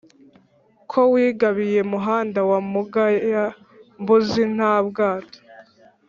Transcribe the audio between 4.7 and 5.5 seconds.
bwato